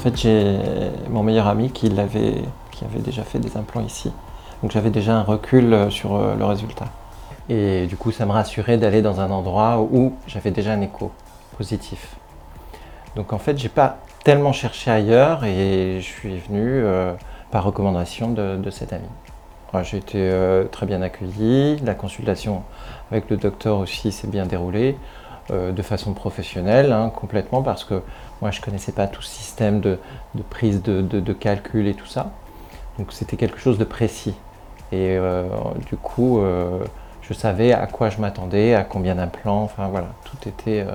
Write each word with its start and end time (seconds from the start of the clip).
fait, 0.00 0.16
j'ai 0.16 0.58
mon 1.08 1.22
meilleur 1.22 1.46
ami 1.46 1.70
qui, 1.70 1.88
l'avait, 1.88 2.42
qui 2.72 2.84
avait 2.84 3.00
déjà 3.00 3.22
fait 3.22 3.38
des 3.38 3.56
implants 3.56 3.82
ici. 3.82 4.10
Donc 4.62 4.72
j'avais 4.72 4.90
déjà 4.90 5.14
un 5.16 5.22
recul 5.22 5.72
euh, 5.72 5.90
sur 5.90 6.16
euh, 6.16 6.34
le 6.36 6.44
résultat. 6.44 6.86
Et 7.48 7.86
du 7.86 7.96
coup, 7.96 8.12
ça 8.12 8.26
me 8.26 8.32
rassurait 8.32 8.76
d'aller 8.76 9.02
dans 9.02 9.20
un 9.20 9.30
endroit 9.30 9.80
où 9.80 10.14
j'avais 10.26 10.50
déjà 10.50 10.72
un 10.72 10.80
écho 10.80 11.10
positif. 11.56 12.14
Donc 13.16 13.32
en 13.32 13.38
fait, 13.38 13.58
j'ai 13.58 13.68
pas 13.68 13.98
tellement 14.22 14.52
cherché 14.52 14.90
ailleurs 14.90 15.44
et 15.44 15.96
je 16.00 16.06
suis 16.06 16.38
venu 16.38 16.62
euh, 16.64 17.12
par 17.50 17.64
recommandation 17.64 18.28
de 18.28 18.70
cet 18.70 18.92
ami. 18.92 19.08
J'ai 19.82 19.98
été 19.98 20.32
très 20.72 20.84
bien 20.84 21.00
accueilli, 21.00 21.76
la 21.84 21.94
consultation 21.94 22.64
avec 23.12 23.30
le 23.30 23.36
docteur 23.36 23.78
aussi 23.78 24.10
s'est 24.10 24.26
bien 24.26 24.44
déroulée. 24.44 24.96
Euh, 25.50 25.72
de 25.72 25.82
façon 25.82 26.12
professionnelle, 26.12 26.92
hein, 26.92 27.10
complètement, 27.12 27.62
parce 27.62 27.82
que 27.82 28.02
moi 28.40 28.52
je 28.52 28.60
ne 28.60 28.64
connaissais 28.64 28.92
pas 28.92 29.08
tout 29.08 29.22
système 29.22 29.80
de, 29.80 29.98
prise 30.48 30.80
de, 30.82 31.32
calcul 31.32 31.88
et 31.88 31.94
tout 31.94 32.06
ça. 32.06 32.30
Donc 32.98 33.12
c'était 33.12 33.36
quelque 33.36 33.58
chose 33.58 33.76
de 33.76 33.84
précis. 33.84 34.34
Et 34.92 35.16
euh, 35.16 35.48
du 35.88 35.96
coup, 35.96 36.38
euh, 36.38 36.84
je 37.22 37.34
savais 37.34 37.72
à 37.72 37.86
quoi 37.86 38.10
je 38.10 38.20
m'attendais, 38.20 38.74
à 38.74 38.84
combien 38.84 39.16
d'implants, 39.16 39.62
enfin 39.62 39.88
voilà, 39.88 40.08
tout 40.24 40.48
était, 40.48 40.86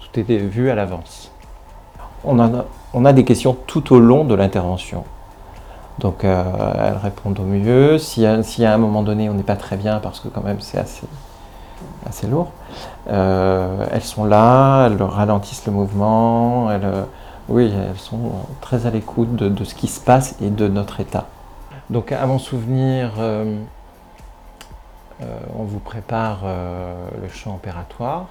tout 0.00 0.18
était 0.18 0.38
vu 0.38 0.70
à 0.70 0.74
l'avance. 0.74 1.30
On, 2.24 2.40
on, 2.92 3.04
a 3.04 3.12
des 3.12 3.24
questions 3.24 3.56
tout 3.66 3.94
au 3.94 4.00
long 4.00 4.24
de 4.24 4.34
l'intervention. 4.34 5.04
Donc 6.00 6.24
elles 6.24 6.98
répondent 7.00 7.38
au 7.38 7.44
mieux. 7.44 7.98
Si, 7.98 8.26
si 8.42 8.64
à 8.64 8.74
un 8.74 8.78
moment 8.78 9.02
donné 9.02 9.28
on 9.28 9.34
n'est 9.34 9.44
pas 9.44 9.56
très 9.56 9.76
bien, 9.76 10.00
parce 10.00 10.18
que 10.18 10.28
quand 10.28 10.42
même 10.42 10.60
c'est 10.60 10.78
assez 10.78 11.06
assez 12.06 12.26
lourd. 12.26 12.52
Euh, 13.08 13.86
elles 13.90 14.02
sont 14.02 14.24
là, 14.24 14.86
elles 14.86 15.00
ralentissent 15.02 15.66
le 15.66 15.72
mouvement, 15.72 16.70
elles, 16.70 16.84
euh, 16.84 17.04
oui, 17.48 17.72
elles 17.72 17.98
sont 17.98 18.32
très 18.60 18.86
à 18.86 18.90
l'écoute 18.90 19.34
de, 19.36 19.64
ce 19.64 19.74
qui 19.74 19.86
se 19.86 20.00
passe 20.00 20.36
et 20.40 20.50
de 20.50 20.68
notre 20.68 21.00
état. 21.00 21.26
Donc 21.90 22.10
à 22.12 22.26
mon 22.26 22.38
souvenir, 22.38 23.12
euh, 23.18 23.56
on 25.56 25.62
vous 25.62 25.78
prépare 25.78 26.40
le 27.22 27.28
champ 27.28 27.54
opératoire 27.54 28.26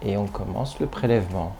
et 0.00 0.16
on 0.16 0.26
commence 0.26 0.80
le 0.80 0.86
prélèvement. 0.86 1.52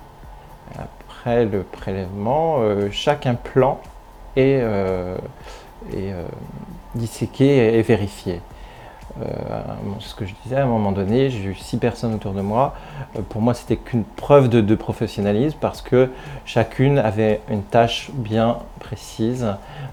Après 0.79 1.45
le 1.45 1.63
prélèvement, 1.63 2.61
chaque 2.91 3.27
implant 3.27 3.81
est, 4.37 4.63
est 5.93 6.15
disséqué 6.95 7.77
et 7.77 7.83
vérifié. 7.83 8.41
Euh, 9.23 9.63
ce 10.01 10.15
que 10.15 10.27
je 10.27 10.35
disais, 10.43 10.57
à 10.57 10.65
un 10.65 10.69
moment 10.69 10.93
donné, 10.93 11.31
j'ai 11.31 11.45
eu 11.45 11.55
six 11.55 11.77
personnes 11.77 12.15
autour 12.15 12.33
de 12.33 12.41
moi. 12.41 12.75
Euh, 13.17 13.21
pour 13.29 13.41
moi, 13.41 13.55
c'était 13.55 13.77
qu'une 13.77 14.05
preuve 14.05 14.49
de, 14.49 14.75
professionnalisme 14.75 15.57
parce 15.61 15.83
que 15.83 16.11
chacune 16.45 16.99
avait 16.99 17.41
une 17.49 17.63
tâche 17.63 18.11
bien 18.13 18.59
précise 18.81 19.47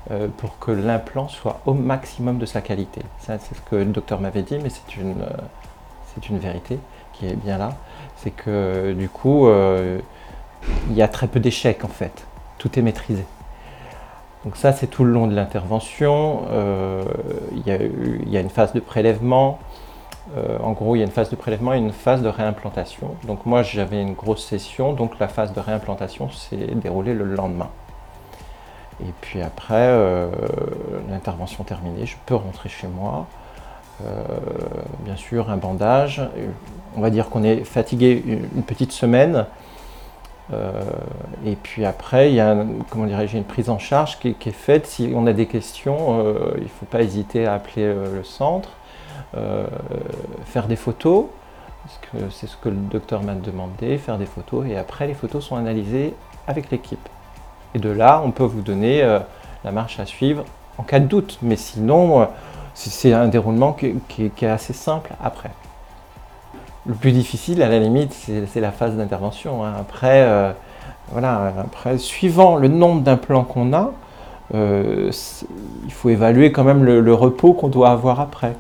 euh, 0.10 0.28
pour 0.38 0.58
que 0.58 0.72
l'implant 0.72 1.28
soit 1.28 1.62
au 1.66 1.74
maximum 1.74 2.40
de 2.40 2.46
sa 2.46 2.62
qualité. 2.62 3.02
C'est 3.20 3.40
ce 3.40 3.62
que 3.70 3.76
le 3.76 3.86
docteur 3.86 4.20
m'avait 4.20 4.42
dit, 4.42 4.58
mais 4.62 4.70
c'est 4.70 6.28
une 6.30 6.40
vérité 6.40 6.80
qui 7.14 7.28
est 7.28 7.36
bien 7.36 7.58
là. 7.60 7.74
C'est 8.18 8.32
que 8.32 8.94
du 8.94 9.08
coup, 9.08 9.48
il 10.90 10.96
y 10.96 11.02
a 11.02 11.08
très 11.08 11.28
peu 11.28 11.40
d'échecs 11.40 11.86
en 11.86 11.90
fait. 11.90 12.26
Tout 12.58 12.78
est 12.78 12.82
maîtrisé. 12.82 13.26
Donc 14.46 14.58
ça, 14.58 14.74
c'est 14.74 14.88
tout 14.88 15.04
le 15.04 15.12
long 15.12 15.28
de 15.28 15.36
l'intervention. 15.36 16.46
Euh, 16.50 17.04
il 17.54 18.32
y, 18.32 18.38
a 18.38 18.40
une 18.40 18.50
phase 18.50 18.74
de 18.74 18.80
prélèvement. 18.80 19.60
Euh, 20.36 20.58
en 20.60 20.72
gros, 20.72 20.96
il 20.96 21.00
y 21.00 21.02
a 21.02 21.06
une 21.06 21.12
phase 21.12 21.30
de 21.30 21.36
prélèvement 21.36 21.74
et 21.74 21.78
une 21.78 21.92
phase 21.92 22.24
de 22.24 22.28
réimplantation. 22.28 23.16
Donc 23.26 23.46
moi, 23.46 23.62
j'avais 23.62 24.02
une 24.02 24.14
grosse 24.14 24.44
session, 24.44 24.94
donc 24.94 25.20
la 25.20 25.28
phase 25.28 25.54
de 25.54 25.60
réimplantation 25.60 26.32
s'est 26.32 26.70
déroulée 26.76 27.14
le 27.14 27.26
lendemain. 27.26 27.70
Et 29.02 29.12
puis 29.22 29.42
après, 29.42 29.76
euh, 29.76 30.30
l'intervention 31.10 31.64
terminée, 31.64 32.06
je 32.06 32.16
peux 32.26 32.36
rentrer 32.36 32.70
chez 32.70 32.88
moi. 32.88 33.28
bien 35.06 35.16
sûr, 35.16 35.52
un 35.52 35.58
bandage. 35.58 36.22
On 36.98 37.02
va 37.02 37.12
dire 37.12 37.30
qu'on 37.30 37.44
est 37.44 37.64
fatigué 37.64 38.24
une 38.56 38.64
petite 38.64 38.92
semaine. 38.92 39.46
Euh, 40.54 40.82
et 41.46 41.56
puis 41.56 41.86
après, 41.86 42.32
il 42.32 42.36
y 42.36 42.40
a 42.40 42.56
comment 42.90 43.08
une 43.08 43.44
prise 43.44 43.70
en 43.70 43.80
charge 43.80 44.20
qui, 44.20 44.30
est 44.30 44.52
faite. 44.52 44.88
Si 44.88 45.12
on 45.16 45.28
a 45.28 45.34
des 45.34 45.46
questions, 45.46 46.20
euh, 46.20 46.54
il 46.58 46.64
ne 46.64 46.68
faut 46.68 46.86
pas 46.86 47.02
hésiter 47.02 47.46
à 47.46 47.54
appeler 47.54 47.84
euh, 47.86 48.16
le 48.16 48.24
centre, 48.24 48.70
faire 50.46 50.68
des 50.68 50.76
photos, 50.76 51.28
parce 51.84 52.00
que 52.12 52.30
c'est 52.30 52.48
ce 52.48 52.58
que 52.58 52.68
le 52.68 52.76
docteur 52.76 53.24
m'a 53.24 53.34
demandé, 53.34 53.98
faire 53.98 54.18
des 54.18 54.26
photos, 54.26 54.66
et 54.68 54.76
après 54.76 55.08
les 55.08 55.14
photos 55.14 55.46
sont 55.46 55.56
analysées 55.56 56.14
avec 56.48 56.70
l'équipe. 56.70 57.08
Et 57.74 57.80
de 57.80 57.90
là, 57.90 58.22
on 58.26 58.32
peut 58.32 58.44
vous 58.44 58.62
donner 58.62 59.02
la 59.64 59.72
marche 59.72 60.02
à 60.02 60.06
suivre 60.06 60.44
en 60.78 60.84
cas 60.84 61.00
de 61.00 61.06
doute, 61.06 61.40
mais 61.42 61.56
sinon, 61.56 62.28
c'est 62.74 63.14
un 63.14 63.30
déroulement 63.30 63.72
qui 63.72 64.32
est 64.42 64.44
assez 64.44 64.74
simple 64.74 65.14
après. 65.24 65.52
Le 66.88 66.96
plus 66.96 67.12
difficile, 67.12 67.62
à 67.62 67.70
la 67.70 67.78
limite, 67.78 68.12
c'est 68.14 68.60
la 68.60 68.72
phase 68.72 68.96
d'intervention. 68.96 69.64
Hein. 69.64 69.74
Après, 69.80 70.24
euh, 70.24 70.52
voilà, 71.12 71.54
après, 71.60 72.00
suivant 72.00 72.56
le 72.56 72.70
nombre 72.70 73.02
d'implants 73.02 73.44
qu'on 73.44 73.72
a, 73.72 73.92
euh, 74.56 75.12
il 75.86 75.92
faut 75.92 76.10
évaluer 76.10 76.52
quand 76.52 76.64
même 76.64 76.84
le, 76.84 77.14
repos 77.14 77.54
qu'on 77.54 77.68
doit 77.68 77.92
avoir 77.92 78.20
après. 78.20 78.56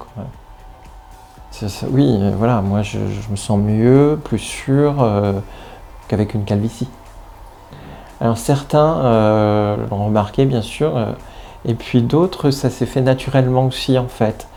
oui, 1.90 2.20
voilà, 2.38 2.62
moi 2.62 2.84
je, 2.84 3.00
me 3.32 3.36
sens 3.36 3.59
mieux, 3.59 4.20
plus 4.24 4.40
sûr 4.40 5.02
euh, 5.02 5.34
qu'avec 6.08 6.36
une 6.36 6.44
calvitie. 6.44 6.90
Alors 8.20 8.38
certains 8.38 9.78
l'ont 9.90 10.06
remarqué 10.06 10.46
bien 10.46 10.62
sûr, 10.62 10.94
et 11.66 11.74
puis 11.74 12.03
d'autres 12.03 12.52
ça 12.52 12.70
s'est 12.70 12.86
fait 12.86 13.02
naturellement 13.02 13.66
aussi 13.66 13.98
en 13.98 14.08
fait. 14.08 14.48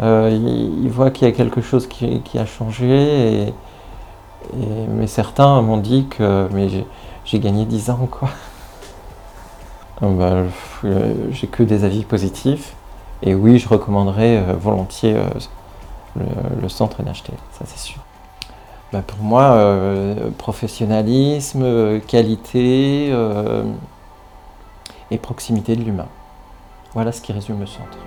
Euh, 0.00 0.30
il, 0.30 0.88
voit 0.90 1.10
qu'il 1.10 1.26
y 1.26 1.30
a 1.30 1.34
quelque 1.34 1.60
chose 1.60 1.88
qui, 1.88 2.22
a 2.38 2.46
changé, 2.46 3.52
mais 4.54 5.06
certains 5.06 5.60
m'ont 5.60 5.78
dit 5.78 6.06
que 6.06 6.48
j'ai 7.24 7.40
gagné 7.40 7.64
10 7.64 7.90
ans. 7.90 8.08
quoi. 8.10 8.28
Ah 10.00 10.06
bah, 10.06 10.44
j'ai 11.32 11.48
que 11.48 11.64
des 11.64 11.82
avis 11.82 12.04
positifs, 12.04 12.74
et 13.22 13.34
oui, 13.34 13.58
je 13.58 13.68
recommanderais 13.68 14.36
euh, 14.36 14.52
volontiers 14.54 15.16
euh, 15.16 16.24
le, 16.62 16.68
centre 16.68 17.02
NHT, 17.02 17.32
ça 17.52 17.64
c'est 17.64 17.78
sûr. 17.78 18.00
Bah, 18.92 19.02
pour 19.04 19.18
moi, 19.18 19.60
professionnalisme, 20.38 22.00
qualité 22.06 23.12
et 25.10 25.18
proximité 25.18 25.76
de 25.76 25.82
l'humain. 25.82 26.06
Voilà 26.94 27.12
ce 27.12 27.20
qui 27.20 27.32
résume 27.32 27.60
le 27.60 27.66
centre. 27.66 27.98